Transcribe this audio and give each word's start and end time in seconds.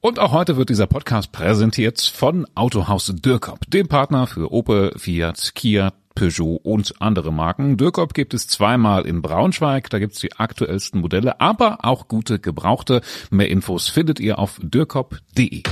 Und 0.00 0.18
auch 0.18 0.32
heute 0.32 0.56
wird 0.56 0.68
dieser 0.68 0.86
Podcast 0.86 1.32
präsentiert 1.32 2.00
von 2.00 2.46
Autohaus 2.54 3.12
Dürkop, 3.14 3.60
dem 3.68 3.88
Partner 3.88 4.26
für 4.26 4.52
Opel, 4.52 4.92
Fiat, 4.96 5.52
Kia, 5.54 5.92
Peugeot 6.14 6.60
und 6.62 6.94
andere 7.00 7.32
Marken. 7.32 7.76
Dürkop 7.76 8.14
gibt 8.14 8.34
es 8.34 8.48
zweimal 8.48 9.06
in 9.06 9.22
Braunschweig, 9.22 9.90
da 9.90 9.98
gibt's 9.98 10.20
die 10.20 10.32
aktuellsten 10.34 11.00
Modelle, 11.00 11.40
aber 11.40 11.84
auch 11.84 12.08
gute 12.08 12.38
Gebrauchte. 12.38 13.00
Mehr 13.30 13.50
Infos 13.50 13.88
findet 13.88 14.20
ihr 14.20 14.38
auf 14.38 14.58
dürkop.de. 14.62 15.62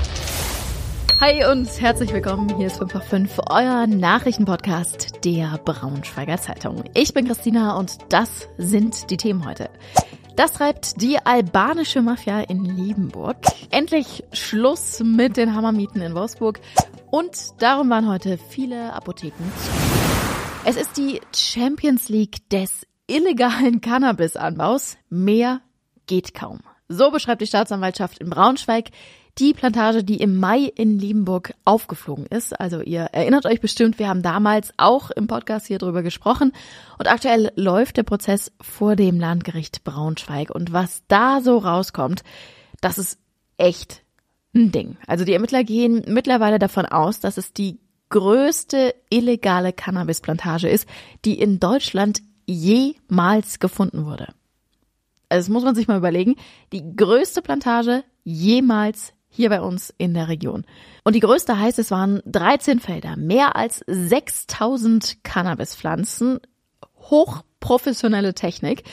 Hi 1.21 1.45
und 1.51 1.81
herzlich 1.81 2.13
willkommen. 2.13 2.55
Hier 2.57 2.67
ist 2.67 2.79
5 2.79 2.93
nach 2.93 3.05
5, 3.05 3.41
euer 3.49 3.87
Nachrichtenpodcast 3.87 5.25
der 5.25 5.59
Braunschweiger 5.65 6.39
Zeitung. 6.39 6.85
Ich 6.95 7.15
bin 7.15 7.27
Christina 7.27 7.77
und 7.79 7.97
das 8.11 8.49
sind 8.59 9.11
die 9.11 9.17
Themen 9.17 9.47
heute. 9.47 9.71
Das 10.37 10.53
treibt 10.55 11.01
die 11.01 11.25
albanische 11.25 12.03
Mafia 12.03 12.41
in 12.41 12.65
Liebenburg. 12.65 13.37
Endlich 13.71 14.25
Schluss 14.33 14.99
mit 15.01 15.37
den 15.37 15.55
Hammermieten 15.55 16.03
in 16.03 16.15
Wolfsburg. 16.17 16.59
Und 17.13 17.63
darum 17.63 17.89
waren 17.89 18.09
heute 18.09 18.37
viele 18.37 18.93
Apotheken 18.93 19.45
zu. 19.63 19.71
Es 20.65 20.75
ist 20.75 20.97
die 20.97 21.21
Champions 21.33 22.09
League 22.09 22.49
des 22.51 22.85
illegalen 23.07 23.81
Cannabisanbaus. 23.81 24.97
Mehr 25.09 25.61
geht 26.07 26.35
kaum. 26.35 26.59
So 26.89 27.13
beschreibt 27.13 27.41
die 27.41 27.47
Staatsanwaltschaft 27.47 28.19
in 28.19 28.29
Braunschweig 28.29 28.91
die 29.39 29.53
Plantage, 29.53 30.05
die 30.05 30.19
im 30.19 30.39
Mai 30.39 30.73
in 30.77 30.99
Liebenburg 30.99 31.55
aufgeflogen 31.65 32.27
ist. 32.27 32.59
Also 32.59 32.81
ihr 32.81 33.03
erinnert 33.13 33.47
euch 33.47 33.61
bestimmt, 33.61 33.99
wir 33.99 34.09
haben 34.09 34.23
damals 34.23 34.73
auch 34.77 35.11
im 35.11 35.27
Podcast 35.27 35.67
hier 35.67 35.79
drüber 35.79 36.03
gesprochen. 36.03 36.53
Und 36.99 37.11
aktuell 37.11 37.53
läuft 37.57 37.97
der 37.97 38.05
Prozess 38.05 38.53
vor 38.61 38.95
dem 38.95 39.19
Landgericht 39.19 39.83
Braunschweig. 39.83 40.51
Und 40.51 40.73
was 40.73 41.03
da 41.09 41.41
so 41.41 41.59
rauskommt, 41.59 42.23
das 42.81 42.99
ist 42.99 43.19
echt 43.57 44.03
ein 44.55 44.71
Ding. 44.71 44.97
Also 45.07 45.25
die 45.25 45.33
Ermittler 45.33 45.65
gehen 45.65 46.05
mittlerweile 46.07 46.61
davon 46.61 46.87
aus, 46.87 47.19
dass 47.19 47.37
es 47.37 47.53
die 47.53 47.81
größte 48.11 48.95
illegale 49.11 49.73
Cannabisplantage 49.73 50.69
ist, 50.69 50.89
die 51.25 51.41
in 51.41 51.59
Deutschland 51.59 52.23
jemals 52.47 53.59
gefunden 53.59 54.07
wurde. 54.07 54.29
Also 55.29 55.47
das 55.47 55.49
muss 55.49 55.65
man 55.65 55.75
sich 55.75 55.89
mal 55.89 55.99
überlegen. 55.99 56.37
Die 56.73 56.95
größte 56.95 57.43
Plantage 57.43 58.05
jemals 58.23 59.13
hier 59.35 59.49
bei 59.49 59.61
uns 59.61 59.93
in 59.99 60.15
der 60.15 60.29
Region. 60.29 60.65
Und 61.03 61.17
die 61.17 61.21
größte 61.21 61.59
heißt, 61.59 61.79
es 61.79 61.91
waren 61.91 62.23
13 62.27 62.79
Felder, 62.79 63.17
mehr 63.17 63.57
als 63.57 63.83
6000 63.87 65.25
Cannabispflanzen, 65.25 66.39
hochprofessionelle 67.11 68.35
Technik. 68.35 68.85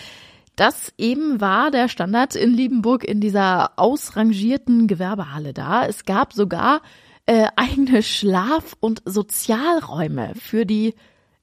Das 0.56 0.94
eben 0.97 1.39
war 1.39 1.69
der 1.69 1.88
Standard 1.88 2.36
in 2.36 2.53
Liebenburg 2.53 3.03
in 3.03 3.22
dieser 3.22 3.73
ausrangierten 3.78 4.88
Gewerbehalle 4.88 5.53
da. 5.53 5.86
Es 5.86 6.06
gab 6.06 6.34
sogar 6.34 6.81
äh, 7.28 7.47
eigene 7.56 8.02
Schlaf- 8.02 8.75
und 8.80 9.03
Sozialräume 9.06 10.34
für 10.36 10.66
die 10.66 10.95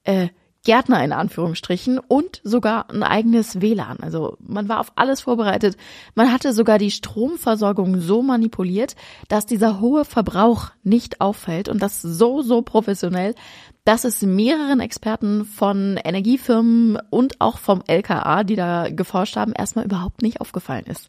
äh, 0.03 0.29
Gärtner 0.65 1.03
in 1.03 1.13
Anführungsstrichen 1.13 1.99
und 1.99 2.41
sogar 2.45 2.91
ein 2.91 3.03
eigenes 3.03 3.61
WLAN. 3.61 3.99
Also 4.01 4.37
man 4.41 4.69
war 4.69 4.81
auf 4.81 4.93
alles 4.97 5.23
vorbereitet. 5.23 5.77
Man 6.15 6.33
hatte 6.33 6.53
sogar 6.53 6.79
die 6.79 6.91
Stromversorgung 6.91 8.01
so 8.01 8.23
manipuliert, 8.23 8.97
dass 9.29 9.47
dieser 9.47 9.81
hohe 9.81 10.05
Verbrauch 10.05 10.71
nicht 10.83 11.21
auffällt 11.21 11.69
und 11.69 11.81
das 11.81 12.03
so, 12.03 12.43
so 12.43 12.63
professionell, 12.63 13.35
dass 13.85 14.05
es 14.05 14.21
mehreren 14.21 14.81
Experten 14.81 15.47
von 15.47 15.99
Energiefirmen 16.03 16.99
und 17.09 17.41
auch 17.41 17.59
vom 17.59 17.83
LKA, 17.87 18.45
die 18.45 18.57
da 18.57 18.91
geforscht 18.91 19.37
haben, 19.37 19.53
erstmal 19.53 19.87
überhaupt 19.87 20.21
nicht 20.21 20.41
aufgefallen 20.41 20.85
ist. 20.87 21.09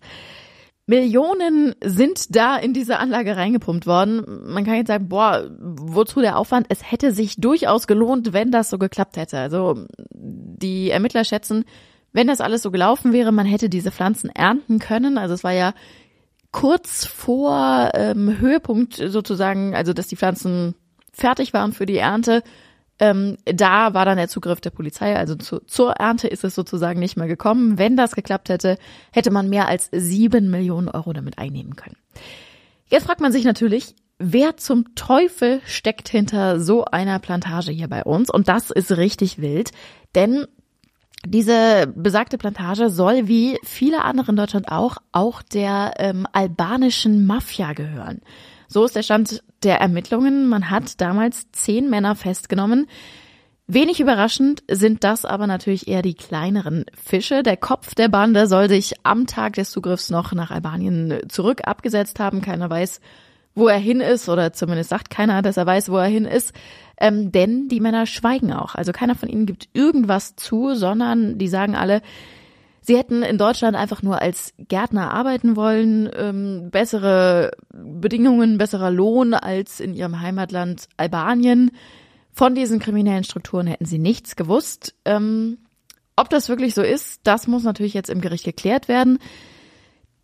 Millionen 0.89 1.75
sind 1.83 2.35
da 2.35 2.57
in 2.57 2.73
diese 2.73 2.97
Anlage 2.97 3.37
reingepumpt 3.37 3.85
worden. 3.85 4.23
Man 4.51 4.65
kann 4.65 4.73
jetzt 4.73 4.87
sagen, 4.87 5.07
boah, 5.07 5.47
wozu 5.59 6.19
der 6.19 6.35
Aufwand? 6.35 6.65
Es 6.69 6.91
hätte 6.91 7.11
sich 7.11 7.35
durchaus 7.35 7.85
gelohnt, 7.85 8.33
wenn 8.33 8.49
das 8.49 8.71
so 8.71 8.79
geklappt 8.79 9.15
hätte. 9.15 9.37
Also 9.37 9.85
die 10.11 10.89
Ermittler 10.89 11.25
schätzen, 11.25 11.66
wenn 12.11 12.25
das 12.25 12.41
alles 12.41 12.63
so 12.63 12.72
gelaufen 12.72 13.13
wäre, 13.13 13.31
man 13.31 13.45
hätte 13.45 13.69
diese 13.69 13.91
Pflanzen 13.91 14.31
ernten 14.31 14.79
können. 14.79 15.19
Also 15.19 15.35
es 15.35 15.44
war 15.44 15.53
ja 15.53 15.75
kurz 16.51 17.05
vor 17.05 17.91
ähm, 17.94 18.39
Höhepunkt 18.39 18.95
sozusagen, 18.95 19.75
also 19.75 19.94
dass 19.94 20.07
die 20.07 20.16
Pflanzen 20.16 20.73
fertig 21.13 21.53
waren 21.53 21.72
für 21.72 21.85
die 21.85 21.97
Ernte. 21.97 22.41
Ähm, 22.99 23.37
da 23.45 23.93
war 23.93 24.05
dann 24.05 24.17
der 24.17 24.27
Zugriff 24.27 24.59
der 24.59 24.71
Polizei, 24.71 25.15
also 25.15 25.35
zu, 25.35 25.59
zur 25.65 25.93
Ernte 25.93 26.27
ist 26.27 26.43
es 26.43 26.53
sozusagen 26.53 26.99
nicht 26.99 27.15
mehr 27.15 27.27
gekommen. 27.27 27.77
Wenn 27.77 27.95
das 27.95 28.15
geklappt 28.15 28.49
hätte, 28.49 28.77
hätte 29.11 29.31
man 29.31 29.49
mehr 29.49 29.67
als 29.67 29.89
sieben 29.91 30.49
Millionen 30.49 30.89
Euro 30.89 31.13
damit 31.13 31.37
einnehmen 31.37 31.75
können. 31.75 31.95
Jetzt 32.89 33.05
fragt 33.05 33.21
man 33.21 33.31
sich 33.31 33.45
natürlich, 33.45 33.95
wer 34.17 34.57
zum 34.57 34.95
Teufel 34.95 35.61
steckt 35.65 36.09
hinter 36.09 36.59
so 36.59 36.85
einer 36.85 37.19
Plantage 37.19 37.71
hier 37.71 37.87
bei 37.87 38.03
uns? 38.03 38.29
Und 38.29 38.49
das 38.49 38.69
ist 38.69 38.97
richtig 38.97 39.39
wild, 39.39 39.71
denn 40.16 40.45
diese 41.25 41.91
besagte 41.95 42.37
Plantage 42.37 42.89
soll 42.89 43.27
wie 43.27 43.57
viele 43.63 44.03
andere 44.03 44.31
in 44.31 44.37
Deutschland 44.37 44.71
auch, 44.71 44.97
auch 45.11 45.41
der 45.41 45.93
ähm, 45.97 46.27
albanischen 46.31 47.25
Mafia 47.25 47.73
gehören. 47.73 48.21
So 48.72 48.85
ist 48.85 48.96
der 48.96 49.03
Stand 49.03 49.44
der 49.63 49.81
Ermittlungen. 49.81 50.47
Man 50.47 50.69
hat 50.69 51.02
damals 51.02 51.52
zehn 51.52 51.90
Männer 51.90 52.16
festgenommen. 52.16 52.88
Wenig 53.66 54.00
überraschend 54.00 54.63
sind 54.69 55.03
das 55.03 55.25
aber 55.25 55.47
natürlich 55.47 55.88
eher 55.88 56.03
die 56.03 56.13
kleineren 56.13 56.85
Fische. 56.94 57.41
Der 57.44 57.58
Kopf 57.58 57.96
der 57.96 58.09
Bande 58.09 58.47
soll 58.47 58.69
sich 58.69 58.94
am 59.03 59.25
Tag 59.25 59.53
des 59.53 59.72
Zugriffs 59.72 60.12
noch 60.12 60.34
nach 60.34 60.52
Albanien 60.52 61.19
zurück 61.29 61.62
abgesetzt 61.66 62.19
haben. 62.19 62.41
Keiner 62.41 62.69
weiß, 62.69 63.02
wo 63.56 63.68
er 63.68 63.78
hin 63.78 64.02
ist, 64.02 64.29
oder 64.29 64.53
zumindest 64.53 64.91
sagt 64.91 65.09
keiner, 65.09 65.41
dass 65.41 65.58
er 65.58 65.66
weiß, 65.66 65.90
wo 65.90 65.97
er 65.97 66.08
hin 66.08 66.25
ist. 66.25 66.53
Ähm, 66.97 67.31
denn 67.31 67.69
die 67.69 67.79
Männer 67.79 68.06
schweigen 68.06 68.53
auch. 68.53 68.75
Also 68.75 68.91
keiner 68.91 69.16
von 69.16 69.29
ihnen 69.29 69.46
gibt 69.47 69.69
irgendwas 69.74 70.35
zu, 70.35 70.75
sondern 70.75 71.40
die 71.40 71.47
sagen 71.47 71.75
alle, 71.75 72.02
Sie 72.81 72.97
hätten 72.97 73.23
in 73.23 73.38
Deutschland 73.38 73.75
einfach 73.75 74.01
nur 74.01 74.22
als 74.22 74.53
Gärtner 74.57 75.13
arbeiten 75.13 75.56
wollen, 75.56 76.09
ähm, 76.16 76.69
bessere 76.72 77.51
Bedingungen, 77.73 78.57
besserer 78.57 78.91
Lohn 78.91 79.34
als 79.34 79.79
in 79.79 79.94
ihrem 79.94 80.22
Heimatland 80.22 80.88
Albanien. 80.97 81.72
Von 82.31 82.56
diesen 82.56 82.79
kriminellen 82.79 83.23
Strukturen 83.23 83.67
hätten 83.67 83.85
sie 83.85 84.00
nichts 84.00 84.35
gewusst. 84.35 84.95
Ähm, 85.06 85.57
ob 86.16 86.29
das 86.29 86.50
wirklich 86.50 86.73
so 86.73 86.81
ist, 86.81 87.22
das 87.23 87.47
muss 87.47 87.63
natürlich 87.63 87.94
jetzt 87.94 88.09
im 88.09 88.22
Gericht 88.22 88.45
geklärt 88.45 88.88
werden. 88.88 89.19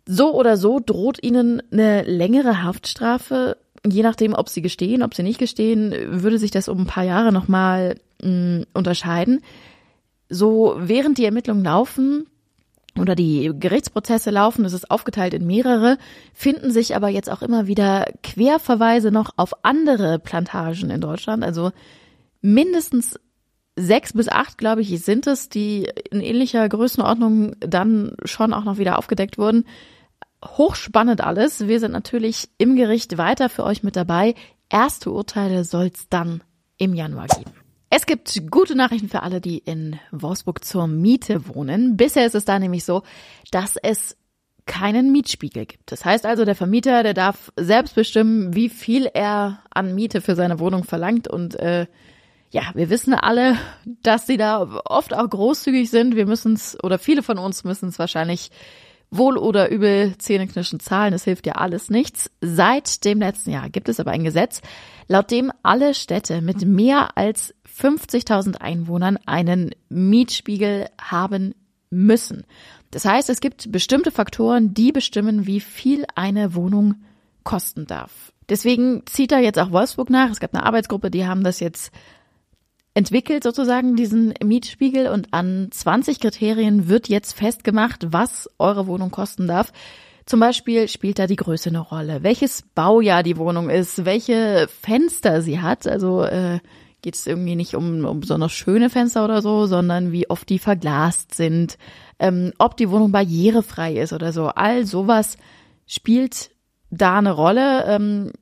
So 0.06 0.34
oder 0.34 0.56
so 0.56 0.80
droht 0.84 1.22
ihnen 1.22 1.62
eine 1.72 2.02
längere 2.02 2.62
Haftstrafe. 2.62 3.56
Je 3.84 4.02
nachdem, 4.02 4.34
ob 4.34 4.48
sie 4.48 4.62
gestehen, 4.62 5.02
ob 5.02 5.14
sie 5.14 5.22
nicht 5.22 5.38
gestehen, 5.38 5.94
würde 6.22 6.38
sich 6.38 6.50
das 6.50 6.68
um 6.68 6.82
ein 6.82 6.86
paar 6.86 7.04
Jahre 7.04 7.32
nochmal 7.32 7.96
mm, 8.22 8.62
unterscheiden. 8.72 9.42
So, 10.28 10.76
während 10.78 11.18
die 11.18 11.24
Ermittlungen 11.24 11.64
laufen, 11.64 12.26
oder 13.00 13.14
die 13.14 13.52
Gerichtsprozesse 13.58 14.30
laufen, 14.30 14.64
es 14.64 14.72
ist 14.72 14.90
aufgeteilt 14.90 15.34
in 15.34 15.46
mehrere, 15.46 15.98
finden 16.32 16.70
sich 16.70 16.96
aber 16.96 17.08
jetzt 17.08 17.30
auch 17.30 17.42
immer 17.42 17.66
wieder 17.66 18.06
Querverweise 18.22 19.10
noch 19.10 19.30
auf 19.36 19.64
andere 19.64 20.18
Plantagen 20.18 20.90
in 20.90 21.00
Deutschland. 21.00 21.44
Also 21.44 21.72
mindestens 22.40 23.18
sechs 23.76 24.12
bis 24.14 24.28
acht, 24.28 24.58
glaube 24.58 24.80
ich, 24.80 25.02
sind 25.02 25.26
es, 25.26 25.48
die 25.48 25.90
in 26.10 26.20
ähnlicher 26.20 26.68
Größenordnung 26.68 27.56
dann 27.60 28.16
schon 28.24 28.52
auch 28.52 28.64
noch 28.64 28.78
wieder 28.78 28.98
aufgedeckt 28.98 29.38
wurden. 29.38 29.64
Hochspannend 30.44 31.20
alles. 31.20 31.66
Wir 31.66 31.80
sind 31.80 31.92
natürlich 31.92 32.48
im 32.58 32.76
Gericht 32.76 33.18
weiter 33.18 33.48
für 33.48 33.64
euch 33.64 33.82
mit 33.82 33.96
dabei. 33.96 34.34
Erste 34.68 35.10
Urteile 35.10 35.64
soll 35.64 35.90
es 35.94 36.08
dann 36.08 36.42
im 36.78 36.94
Januar 36.94 37.26
geben. 37.26 37.65
Es 37.96 38.04
gibt 38.04 38.50
gute 38.50 38.74
Nachrichten 38.74 39.08
für 39.08 39.22
alle, 39.22 39.40
die 39.40 39.56
in 39.56 39.98
Wolfsburg 40.10 40.62
zur 40.62 40.86
Miete 40.86 41.48
wohnen. 41.48 41.96
Bisher 41.96 42.26
ist 42.26 42.34
es 42.34 42.44
da 42.44 42.58
nämlich 42.58 42.84
so, 42.84 43.04
dass 43.50 43.78
es 43.82 44.18
keinen 44.66 45.12
Mietspiegel 45.12 45.64
gibt. 45.64 45.90
Das 45.92 46.04
heißt 46.04 46.26
also, 46.26 46.44
der 46.44 46.54
Vermieter, 46.54 47.02
der 47.02 47.14
darf 47.14 47.50
selbst 47.56 47.94
bestimmen, 47.94 48.54
wie 48.54 48.68
viel 48.68 49.06
er 49.06 49.62
an 49.70 49.94
Miete 49.94 50.20
für 50.20 50.34
seine 50.34 50.60
Wohnung 50.60 50.84
verlangt. 50.84 51.26
Und 51.26 51.54
äh, 51.58 51.86
ja, 52.50 52.64
wir 52.74 52.90
wissen 52.90 53.14
alle, 53.14 53.56
dass 54.02 54.26
sie 54.26 54.36
da 54.36 54.82
oft 54.84 55.14
auch 55.14 55.30
großzügig 55.30 55.88
sind. 55.88 56.16
Wir 56.16 56.26
müssen 56.26 56.52
es, 56.52 56.76
oder 56.84 56.98
viele 56.98 57.22
von 57.22 57.38
uns 57.38 57.64
müssen 57.64 57.88
es 57.88 57.98
wahrscheinlich 57.98 58.50
wohl 59.10 59.38
oder 59.38 59.70
übel 59.70 60.18
zähneknirschen 60.18 60.80
zahlen. 60.80 61.14
Es 61.14 61.24
hilft 61.24 61.46
ja 61.46 61.54
alles 61.54 61.90
nichts. 61.90 62.30
Seit 62.42 63.06
dem 63.06 63.20
letzten 63.20 63.52
Jahr 63.52 63.70
gibt 63.70 63.88
es 63.88 64.00
aber 64.00 64.10
ein 64.10 64.24
Gesetz, 64.24 64.60
laut 65.08 65.30
dem 65.30 65.50
alle 65.62 65.94
Städte 65.94 66.42
mit 66.42 66.66
mehr 66.66 67.16
als 67.16 67.54
50.000 67.78 68.56
Einwohnern 68.56 69.18
einen 69.26 69.70
Mietspiegel 69.88 70.88
haben 71.00 71.54
müssen. 71.90 72.44
Das 72.90 73.04
heißt, 73.04 73.30
es 73.30 73.40
gibt 73.40 73.70
bestimmte 73.72 74.10
Faktoren, 74.10 74.74
die 74.74 74.92
bestimmen, 74.92 75.46
wie 75.46 75.60
viel 75.60 76.04
eine 76.14 76.54
Wohnung 76.54 76.94
kosten 77.44 77.86
darf. 77.86 78.32
Deswegen 78.48 79.02
zieht 79.06 79.32
da 79.32 79.38
jetzt 79.38 79.58
auch 79.58 79.72
Wolfsburg 79.72 80.10
nach. 80.10 80.30
Es 80.30 80.40
gab 80.40 80.54
eine 80.54 80.64
Arbeitsgruppe, 80.64 81.10
die 81.10 81.26
haben 81.26 81.42
das 81.42 81.60
jetzt 81.60 81.92
entwickelt 82.94 83.42
sozusagen 83.42 83.94
diesen 83.94 84.32
Mietspiegel 84.42 85.08
und 85.08 85.34
an 85.34 85.68
20 85.70 86.18
Kriterien 86.18 86.88
wird 86.88 87.08
jetzt 87.10 87.34
festgemacht, 87.34 88.10
was 88.10 88.48
eure 88.58 88.86
Wohnung 88.86 89.10
kosten 89.10 89.46
darf. 89.46 89.70
Zum 90.24 90.40
Beispiel 90.40 90.88
spielt 90.88 91.18
da 91.18 91.26
die 91.26 91.36
Größe 91.36 91.68
eine 91.68 91.80
Rolle, 91.80 92.22
welches 92.22 92.62
Baujahr 92.74 93.22
die 93.22 93.36
Wohnung 93.36 93.68
ist, 93.68 94.06
welche 94.06 94.66
Fenster 94.80 95.42
sie 95.42 95.60
hat. 95.60 95.86
Also 95.86 96.22
äh, 96.22 96.60
geht 97.06 97.14
es 97.14 97.28
irgendwie 97.28 97.54
nicht 97.54 97.76
um, 97.76 98.04
um 98.04 98.18
besonders 98.18 98.50
schöne 98.50 98.90
Fenster 98.90 99.24
oder 99.24 99.40
so, 99.40 99.66
sondern 99.66 100.10
wie 100.10 100.28
oft 100.28 100.48
die 100.48 100.58
verglast 100.58 101.36
sind, 101.36 101.78
ähm, 102.18 102.52
ob 102.58 102.76
die 102.76 102.90
Wohnung 102.90 103.12
barrierefrei 103.12 103.94
ist 103.94 104.12
oder 104.12 104.32
so. 104.32 104.48
All 104.48 104.84
sowas 104.86 105.36
spielt 105.86 106.50
da 106.90 107.18
eine 107.18 107.30
Rolle. 107.30 107.84
Ähm, 107.84 108.32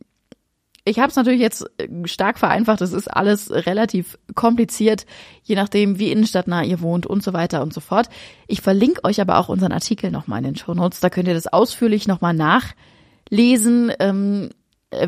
ich 0.83 0.99
habe 0.99 1.11
es 1.11 1.17
natürlich 1.17 1.43
jetzt 1.43 1.67
äh, 1.77 1.89
stark 2.07 2.39
vereinfacht. 2.39 2.81
Es 2.81 2.95
ist 2.95 3.09
alles 3.09 3.51
relativ 3.51 4.19
kompliziert, 4.35 5.05
je 5.43 5.57
nachdem, 5.57 5.99
wie 5.99 6.11
innenstadtnah 6.11 6.65
ihr 6.65 6.81
wohnt 6.81 7.05
und 7.05 7.23
so 7.23 7.35
weiter 7.35 7.61
und 7.61 7.75
so 7.75 7.83
fort. 7.83 8.09
Ich 8.47 8.63
verlinke 8.63 9.05
euch 9.05 9.21
aber 9.21 9.37
auch 9.37 9.51
unseren 9.51 9.73
Artikel 9.73 10.11
nochmal 10.11 10.39
in 10.39 10.45
den 10.45 10.57
Show 10.57 10.73
Notes. 10.73 11.01
Da 11.01 11.11
könnt 11.11 11.29
ihr 11.29 11.35
das 11.35 11.53
ausführlich 11.53 12.09
nochmal 12.09 12.33
nachlesen, 12.33 13.93
ähm, 14.01 14.49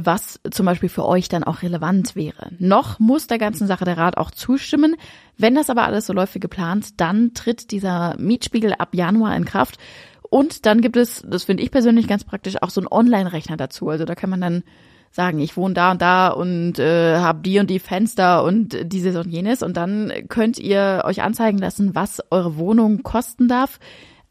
was 0.00 0.40
zum 0.50 0.66
Beispiel 0.66 0.88
für 0.88 1.04
euch 1.04 1.28
dann 1.28 1.44
auch 1.44 1.62
relevant 1.62 2.16
wäre. 2.16 2.50
Noch 2.58 2.98
muss 2.98 3.26
der 3.26 3.38
ganzen 3.38 3.66
Sache 3.66 3.84
der 3.84 3.98
Rat 3.98 4.16
auch 4.16 4.30
zustimmen. 4.30 4.96
Wenn 5.36 5.54
das 5.54 5.70
aber 5.70 5.84
alles 5.84 6.06
so 6.06 6.12
läuft 6.12 6.34
wie 6.34 6.40
geplant, 6.40 7.00
dann 7.00 7.34
tritt 7.34 7.70
dieser 7.70 8.16
Mietspiegel 8.18 8.74
ab 8.74 8.90
Januar 8.92 9.36
in 9.36 9.44
Kraft. 9.44 9.78
Und 10.28 10.66
dann 10.66 10.80
gibt 10.80 10.96
es, 10.96 11.24
das 11.26 11.44
finde 11.44 11.62
ich 11.62 11.70
persönlich 11.70 12.08
ganz 12.08 12.24
praktisch, 12.24 12.60
auch 12.62 12.70
so 12.70 12.80
einen 12.80 12.88
Online-Rechner 12.88 13.56
dazu. 13.56 13.88
Also 13.88 14.04
da 14.04 14.14
kann 14.14 14.30
man 14.30 14.40
dann 14.40 14.62
sagen, 15.10 15.38
ich 15.38 15.56
wohne 15.56 15.74
da 15.74 15.92
und 15.92 16.02
da 16.02 16.28
und 16.28 16.78
äh, 16.78 17.16
habe 17.16 17.40
die 17.42 17.58
und 17.58 17.70
die 17.70 17.78
Fenster 17.78 18.44
und 18.44 18.76
dieses 18.92 19.16
und 19.16 19.28
jenes. 19.30 19.62
Und 19.62 19.76
dann 19.76 20.12
könnt 20.28 20.58
ihr 20.58 21.02
euch 21.04 21.22
anzeigen 21.22 21.58
lassen, 21.58 21.94
was 21.94 22.22
eure 22.30 22.56
Wohnung 22.56 23.02
kosten 23.02 23.48
darf. 23.48 23.78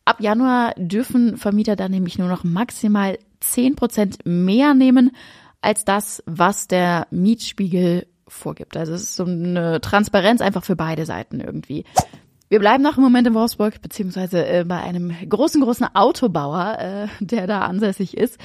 Ab 0.06 0.22
Januar 0.22 0.74
dürfen 0.78 1.38
Vermieter 1.38 1.76
dann 1.76 1.92
nämlich 1.92 2.20
nur 2.20 2.28
noch 2.28 2.44
maximal 2.44 3.18
zehn 3.40 3.76
Prozent 3.76 4.20
mehr 4.26 4.74
nehmen 4.74 5.12
als 5.66 5.84
das, 5.84 6.24
was 6.26 6.68
der 6.68 7.08
Mietspiegel 7.12 8.08
vorgibt. 8.28 8.78
Also 8.78 8.94
es 8.94 9.04
ist 9.04 9.16
so 9.16 9.26
eine 9.26 9.82
Transparenz 9.82 10.42
einfach 10.42 10.64
für 10.64 10.76
beide 10.76 11.06
Seiten 11.06 11.40
irgendwie. 11.40 11.86
Wir 12.50 12.60
bleiben 12.60 12.84
noch 12.84 12.98
im 12.98 13.04
Moment 13.04 13.28
in 13.28 13.34
Wolfsburg, 13.34 13.82
beziehungsweise 13.82 14.46
äh, 14.46 14.64
bei 14.64 14.80
einem 14.80 15.12
großen, 15.28 15.62
großen 15.62 15.88
Autobauer, 15.96 16.78
äh, 16.80 17.08
der 17.20 17.48
da 17.48 17.62
ansässig 17.62 18.16
ist. 18.16 18.40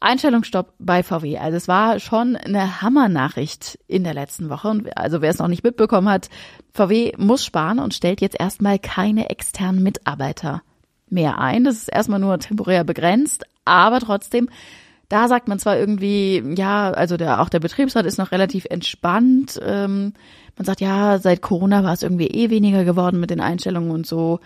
Einstellungsstopp 0.00 0.74
bei 0.78 1.02
VW. 1.02 1.38
Also 1.38 1.56
es 1.56 1.68
war 1.68 2.00
schon 2.00 2.36
eine 2.36 2.82
Hammernachricht 2.82 3.78
in 3.86 4.04
der 4.04 4.14
letzten 4.14 4.50
Woche. 4.50 4.68
Und 4.68 4.96
also 4.96 5.22
wer 5.22 5.30
es 5.30 5.38
noch 5.38 5.48
nicht 5.48 5.64
mitbekommen 5.64 6.08
hat, 6.08 6.28
VW 6.74 7.12
muss 7.16 7.44
sparen 7.44 7.78
und 7.78 7.94
stellt 7.94 8.20
jetzt 8.20 8.38
erstmal 8.38 8.78
keine 8.78 9.30
externen 9.30 9.82
Mitarbeiter 9.82 10.62
mehr 11.08 11.38
ein. 11.38 11.64
Das 11.64 11.76
ist 11.76 11.88
erstmal 11.88 12.18
nur 12.18 12.38
temporär 12.38 12.84
begrenzt, 12.84 13.44
aber 13.64 14.00
trotzdem, 14.00 14.50
da 15.08 15.28
sagt 15.28 15.48
man 15.48 15.58
zwar 15.58 15.78
irgendwie, 15.78 16.42
ja, 16.56 16.90
also 16.90 17.16
der, 17.16 17.40
auch 17.40 17.48
der 17.48 17.60
Betriebsrat 17.60 18.06
ist 18.06 18.18
noch 18.18 18.32
relativ 18.32 18.66
entspannt. 18.68 19.60
Ähm, 19.62 20.14
man 20.56 20.64
sagt, 20.64 20.80
ja, 20.80 21.18
seit 21.18 21.42
Corona 21.42 21.84
war 21.84 21.92
es 21.92 22.02
irgendwie 22.02 22.26
eh 22.26 22.50
weniger 22.50 22.84
geworden 22.84 23.20
mit 23.20 23.30
den 23.30 23.40
Einstellungen 23.40 23.90
und 23.90 24.06
so. 24.06 24.40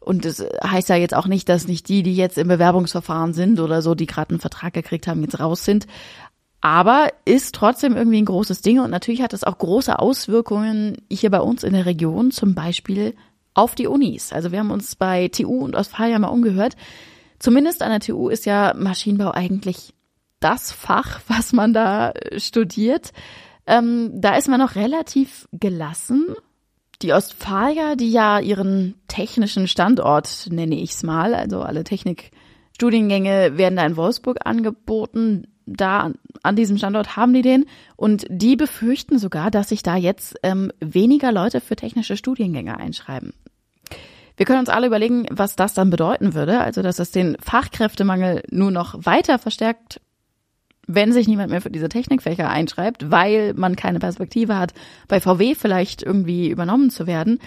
Und 0.00 0.24
das 0.24 0.44
heißt 0.64 0.88
ja 0.88 0.96
jetzt 0.96 1.14
auch 1.14 1.26
nicht, 1.26 1.48
dass 1.48 1.68
nicht 1.68 1.88
die, 1.88 2.02
die 2.02 2.16
jetzt 2.16 2.38
im 2.38 2.48
Bewerbungsverfahren 2.48 3.34
sind 3.34 3.60
oder 3.60 3.82
so, 3.82 3.94
die 3.94 4.06
gerade 4.06 4.30
einen 4.30 4.40
Vertrag 4.40 4.72
gekriegt 4.72 5.06
haben, 5.06 5.22
jetzt 5.22 5.38
raus 5.38 5.64
sind. 5.64 5.86
Aber 6.62 7.08
ist 7.24 7.54
trotzdem 7.54 7.96
irgendwie 7.96 8.20
ein 8.20 8.26
großes 8.26 8.62
Ding 8.62 8.80
und 8.80 8.90
natürlich 8.90 9.22
hat 9.22 9.32
es 9.32 9.44
auch 9.44 9.56
große 9.56 9.98
Auswirkungen 9.98 10.98
hier 11.10 11.30
bei 11.30 11.40
uns 11.40 11.62
in 11.62 11.72
der 11.72 11.86
Region, 11.86 12.32
zum 12.32 12.54
Beispiel 12.54 13.14
auf 13.54 13.74
die 13.74 13.86
Unis. 13.86 14.32
Also 14.32 14.52
wir 14.52 14.58
haben 14.58 14.70
uns 14.70 14.96
bei 14.96 15.28
TU 15.28 15.64
und 15.64 15.74
Ostfalia 15.74 16.18
mal 16.18 16.28
umgehört. 16.28 16.76
Zumindest 17.38 17.82
an 17.82 17.90
der 17.90 18.00
TU 18.00 18.28
ist 18.28 18.44
ja 18.44 18.74
Maschinenbau 18.76 19.30
eigentlich 19.30 19.94
das 20.40 20.72
Fach, 20.72 21.20
was 21.28 21.52
man 21.52 21.72
da 21.72 22.12
studiert. 22.36 23.12
Ähm, 23.66 24.10
da 24.14 24.36
ist 24.36 24.48
man 24.48 24.60
noch 24.60 24.74
relativ 24.74 25.48
gelassen 25.52 26.34
die 27.02 27.12
Ostfalia, 27.12 27.96
die 27.96 28.10
ja 28.10 28.40
ihren 28.40 28.94
technischen 29.08 29.66
Standort, 29.66 30.48
nenne 30.50 30.76
ich 30.76 30.90
es 30.90 31.02
mal, 31.02 31.34
also 31.34 31.62
alle 31.62 31.84
Technikstudiengänge 31.84 33.56
werden 33.56 33.76
da 33.76 33.86
in 33.86 33.96
Wolfsburg 33.96 34.38
angeboten. 34.44 35.46
Da 35.66 36.12
an 36.42 36.56
diesem 36.56 36.78
Standort 36.78 37.16
haben 37.16 37.32
die 37.32 37.42
den 37.42 37.66
und 37.96 38.26
die 38.28 38.56
befürchten 38.56 39.18
sogar, 39.18 39.50
dass 39.50 39.68
sich 39.68 39.82
da 39.82 39.96
jetzt 39.96 40.36
ähm, 40.42 40.72
weniger 40.80 41.32
Leute 41.32 41.60
für 41.60 41.76
technische 41.76 42.16
Studiengänge 42.16 42.76
einschreiben. 42.76 43.32
Wir 44.36 44.46
können 44.46 44.60
uns 44.60 44.68
alle 44.68 44.86
überlegen, 44.86 45.26
was 45.30 45.54
das 45.54 45.74
dann 45.74 45.90
bedeuten 45.90 46.34
würde, 46.34 46.60
also 46.60 46.82
dass 46.82 46.98
es 46.98 47.12
den 47.12 47.36
Fachkräftemangel 47.40 48.42
nur 48.50 48.70
noch 48.70 49.06
weiter 49.06 49.38
verstärkt 49.38 50.00
wenn 50.94 51.12
sich 51.12 51.28
niemand 51.28 51.50
mehr 51.50 51.60
für 51.60 51.70
diese 51.70 51.88
Technikfächer 51.88 52.48
einschreibt, 52.48 53.10
weil 53.10 53.54
man 53.54 53.76
keine 53.76 53.98
Perspektive 53.98 54.58
hat, 54.58 54.72
bei 55.08 55.20
VW 55.20 55.54
vielleicht 55.54 56.02
irgendwie 56.02 56.48
übernommen 56.48 56.90
zu 56.90 57.06
werden. 57.06 57.38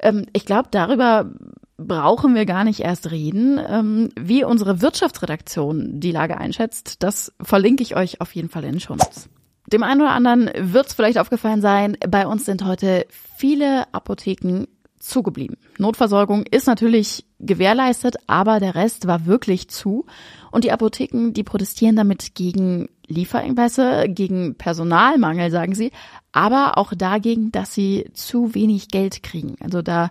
Ähm, 0.00 0.26
ich 0.32 0.44
glaube, 0.44 0.68
darüber 0.70 1.30
brauchen 1.76 2.34
wir 2.34 2.46
gar 2.46 2.64
nicht 2.64 2.80
erst 2.80 3.10
reden. 3.10 3.60
Ähm, 3.66 4.08
wie 4.18 4.44
unsere 4.44 4.80
Wirtschaftsredaktion 4.80 6.00
die 6.00 6.12
Lage 6.12 6.38
einschätzt, 6.38 7.02
das 7.02 7.32
verlinke 7.40 7.82
ich 7.82 7.96
euch 7.96 8.20
auf 8.20 8.34
jeden 8.34 8.48
Fall 8.48 8.64
in 8.64 8.72
den 8.72 8.80
Show 8.80 8.94
Notes. 8.94 9.28
Dem 9.72 9.82
einen 9.82 10.02
oder 10.02 10.12
anderen 10.12 10.50
wird 10.56 10.86
es 10.86 10.94
vielleicht 10.94 11.18
aufgefallen 11.18 11.62
sein, 11.62 11.96
bei 12.06 12.26
uns 12.26 12.44
sind 12.44 12.64
heute 12.64 13.06
viele 13.10 13.92
Apotheken 13.94 14.66
zugeblieben. 15.04 15.56
Notversorgung 15.78 16.44
ist 16.50 16.66
natürlich 16.66 17.26
gewährleistet, 17.38 18.16
aber 18.26 18.58
der 18.58 18.74
Rest 18.74 19.06
war 19.06 19.26
wirklich 19.26 19.68
zu. 19.68 20.06
Und 20.50 20.64
die 20.64 20.72
Apotheken, 20.72 21.32
die 21.32 21.44
protestieren 21.44 21.96
damit 21.96 22.34
gegen 22.34 22.88
Lieferengpässe, 23.06 24.06
gegen 24.08 24.56
Personalmangel, 24.56 25.50
sagen 25.50 25.74
sie, 25.74 25.92
aber 26.32 26.78
auch 26.78 26.94
dagegen, 26.94 27.52
dass 27.52 27.74
sie 27.74 28.06
zu 28.14 28.54
wenig 28.54 28.88
Geld 28.88 29.22
kriegen. 29.22 29.56
Also 29.60 29.82
da 29.82 30.10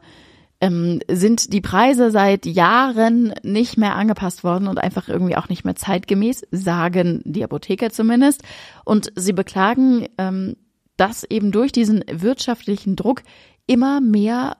ähm, 0.62 1.00
sind 1.10 1.51
die 1.51 1.62
Preise 1.62 2.12
seit 2.12 2.46
Jahren 2.46 3.34
nicht 3.42 3.78
mehr 3.78 3.96
angepasst 3.96 4.44
worden 4.44 4.68
und 4.68 4.78
einfach 4.78 5.10
irgendwie 5.10 5.36
auch 5.36 5.50
nicht 5.50 5.66
mehr 5.66 5.75
zeitgemäß, 5.75 6.44
sagen 6.51 7.22
die 7.25 7.44
Apotheker 7.44 7.89
zumindest. 7.89 8.44
Und 8.86 9.12
sie 9.16 9.34
beklagen, 9.34 10.07
ähm, 10.18 10.56
dass 10.96 11.24
eben 11.24 11.51
durch 11.51 11.72
diesen 11.72 12.04
wirtschaftlichen 12.10 12.96
Druck 12.96 13.24
immer 13.66 14.00
mehr 14.00 14.57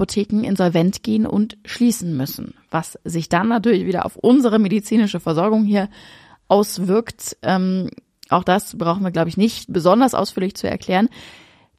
Apotheken 0.00 0.44
insolvent 0.44 1.02
gehen 1.02 1.26
und 1.26 1.58
schließen 1.66 2.16
müssen, 2.16 2.54
was 2.70 2.98
sich 3.04 3.28
dann 3.28 3.48
natürlich 3.48 3.84
wieder 3.84 4.06
auf 4.06 4.16
unsere 4.16 4.58
medizinische 4.58 5.20
Versorgung 5.20 5.64
hier 5.64 5.90
auswirkt. 6.48 7.36
Ähm, 7.42 7.90
auch 8.30 8.42
das 8.42 8.78
brauchen 8.78 9.02
wir, 9.02 9.10
glaube 9.10 9.28
ich, 9.28 9.36
nicht 9.36 9.70
besonders 9.70 10.14
ausführlich 10.14 10.54
zu 10.54 10.70
erklären. 10.70 11.10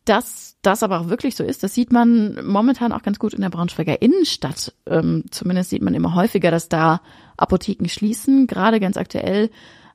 Dass 0.05 0.57
das 0.61 0.83
aber 0.83 0.99
auch 0.99 1.09
wirklich 1.09 1.35
so 1.35 1.43
ist, 1.43 1.63
das 1.63 1.73
sieht 1.73 1.91
man 1.91 2.45
momentan 2.45 2.91
auch 2.91 3.01
ganz 3.01 3.17
gut 3.17 3.33
in 3.33 3.41
der 3.41 3.49
Braunschweiger 3.49 4.03
Innenstadt. 4.03 4.75
Ähm, 4.85 5.23
zumindest 5.31 5.71
sieht 5.71 5.81
man 5.81 5.95
immer 5.95 6.13
häufiger, 6.13 6.51
dass 6.51 6.69
da 6.69 7.01
Apotheken 7.37 7.87
schließen. 7.87 8.45
Gerade 8.45 8.79
ganz 8.79 8.97
aktuell 8.97 9.49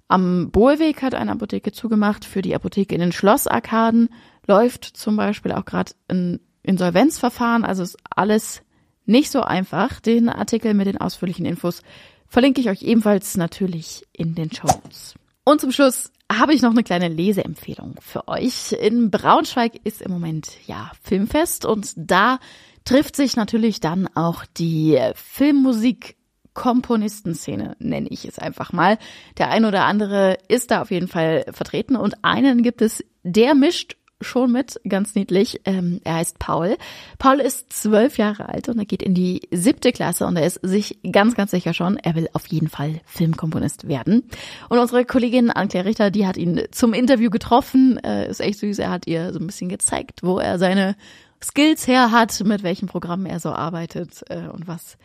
am 0.08 0.50
Bohlweg 0.50 1.02
hat 1.02 1.14
eine 1.14 1.30
Apotheke 1.30 1.70
zugemacht. 1.70 2.24
Für 2.24 2.42
die 2.42 2.56
Apotheke 2.56 2.94
in 2.94 3.00
den 3.00 3.12
Schlossarkaden 3.12 4.08
läuft 4.48 4.84
zum 4.84 5.16
Beispiel 5.16 5.52
auch 5.52 5.64
gerade 5.64 5.92
ein 6.08 6.40
Insolvenzverfahren. 6.66 7.64
Also 7.64 7.82
ist 7.82 7.96
alles 8.10 8.62
nicht 9.04 9.30
so 9.30 9.42
einfach. 9.42 10.00
Den 10.00 10.28
Artikel 10.28 10.74
mit 10.74 10.86
den 10.86 10.98
ausführlichen 10.98 11.46
Infos 11.46 11.82
verlinke 12.28 12.60
ich 12.60 12.68
euch 12.68 12.82
ebenfalls 12.82 13.36
natürlich 13.36 14.06
in 14.12 14.34
den 14.34 14.52
Show 14.52 14.66
Notes. 14.66 15.14
Und 15.44 15.60
zum 15.60 15.70
Schluss 15.70 16.10
habe 16.30 16.54
ich 16.54 16.62
noch 16.62 16.72
eine 16.72 16.82
kleine 16.82 17.08
Leseempfehlung 17.08 17.96
für 18.00 18.26
euch. 18.26 18.72
In 18.72 19.10
Braunschweig 19.10 19.80
ist 19.84 20.02
im 20.02 20.10
Moment 20.10 20.48
ja 20.66 20.90
Filmfest 21.02 21.64
und 21.64 21.92
da 21.96 22.40
trifft 22.84 23.16
sich 23.16 23.36
natürlich 23.36 23.80
dann 23.80 24.08
auch 24.14 24.44
die 24.56 24.98
Filmmusik 25.14 26.16
Komponistenszene, 26.56 27.76
nenne 27.78 28.08
ich 28.08 28.24
es 28.24 28.38
einfach 28.38 28.72
mal. 28.72 28.98
Der 29.36 29.50
ein 29.50 29.66
oder 29.66 29.84
andere 29.84 30.38
ist 30.48 30.70
da 30.70 30.80
auf 30.80 30.90
jeden 30.90 31.06
Fall 31.06 31.44
vertreten 31.50 31.96
und 31.96 32.24
einen 32.24 32.62
gibt 32.62 32.80
es, 32.80 33.04
der 33.22 33.54
mischt 33.54 33.96
schon 34.26 34.52
mit, 34.52 34.80
ganz 34.88 35.14
niedlich. 35.14 35.60
Ähm, 35.64 36.00
er 36.04 36.16
heißt 36.16 36.38
Paul. 36.38 36.76
Paul 37.18 37.40
ist 37.40 37.72
zwölf 37.72 38.18
Jahre 38.18 38.48
alt 38.48 38.68
und 38.68 38.78
er 38.78 38.84
geht 38.84 39.02
in 39.02 39.14
die 39.14 39.42
siebte 39.50 39.92
Klasse 39.92 40.26
und 40.26 40.36
er 40.36 40.46
ist 40.46 40.60
sich 40.62 40.98
ganz, 41.10 41.34
ganz 41.34 41.50
sicher 41.50 41.72
schon, 41.72 41.96
er 41.96 42.14
will 42.14 42.28
auf 42.32 42.46
jeden 42.46 42.68
Fall 42.68 43.00
Filmkomponist 43.06 43.88
werden. 43.88 44.28
Und 44.68 44.78
unsere 44.78 45.04
Kollegin 45.04 45.50
Anne-Claire 45.50 45.86
Richter, 45.86 46.10
die 46.10 46.26
hat 46.26 46.36
ihn 46.36 46.62
zum 46.70 46.92
Interview 46.92 47.30
getroffen. 47.30 47.98
Äh, 48.04 48.28
ist 48.28 48.40
echt 48.40 48.58
süß. 48.58 48.78
Er 48.78 48.90
hat 48.90 49.06
ihr 49.06 49.32
so 49.32 49.38
ein 49.38 49.46
bisschen 49.46 49.68
gezeigt, 49.68 50.20
wo 50.22 50.38
er 50.38 50.58
seine 50.58 50.96
Skills 51.42 51.86
her 51.86 52.10
hat, 52.10 52.42
mit 52.44 52.62
welchen 52.62 52.88
Programmen 52.88 53.26
er 53.26 53.40
so 53.40 53.50
arbeitet 53.50 54.22
äh, 54.28 54.48
und 54.48 54.66
was 54.66 54.98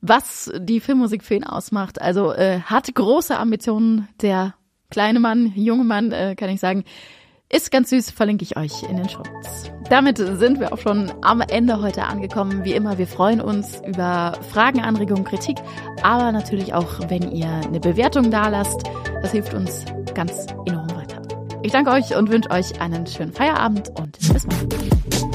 was 0.00 0.52
die 0.56 0.80
Filmmusik 0.80 1.24
für 1.24 1.34
ihn 1.34 1.44
ausmacht. 1.44 2.00
Also 2.00 2.32
äh, 2.32 2.60
hat 2.60 2.94
große 2.94 3.36
Ambitionen, 3.36 4.08
der 4.22 4.54
kleine 4.90 5.20
Mann, 5.20 5.52
junge 5.54 5.84
Mann, 5.84 6.12
äh, 6.12 6.34
kann 6.36 6.50
ich 6.50 6.60
sagen. 6.60 6.84
Ist 7.50 7.70
ganz 7.70 7.88
süß, 7.88 8.10
verlinke 8.10 8.44
ich 8.44 8.58
euch 8.58 8.82
in 8.82 8.98
den 8.98 9.08
Shownotes. 9.08 9.72
Damit 9.88 10.18
sind 10.18 10.60
wir 10.60 10.70
auch 10.70 10.78
schon 10.78 11.10
am 11.22 11.40
Ende 11.40 11.80
heute 11.80 12.04
angekommen. 12.04 12.62
Wie 12.64 12.74
immer, 12.74 12.98
wir 12.98 13.06
freuen 13.06 13.40
uns 13.40 13.80
über 13.86 14.38
Fragen, 14.50 14.80
Anregungen, 14.82 15.24
Kritik, 15.24 15.56
aber 16.02 16.30
natürlich 16.30 16.74
auch, 16.74 17.08
wenn 17.08 17.32
ihr 17.32 17.48
eine 17.48 17.80
Bewertung 17.80 18.30
da 18.30 18.48
lasst. 18.48 18.82
Das 19.22 19.32
hilft 19.32 19.54
uns 19.54 19.86
ganz 20.14 20.48
enorm 20.66 20.90
weiter. 20.94 21.22
Ich 21.62 21.72
danke 21.72 21.90
euch 21.90 22.14
und 22.14 22.28
wünsche 22.28 22.50
euch 22.50 22.78
einen 22.82 23.06
schönen 23.06 23.32
Feierabend 23.32 23.98
und 23.98 24.18
bis 24.18 24.46
morgen. 24.46 25.27